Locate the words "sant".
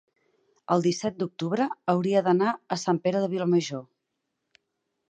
2.87-3.05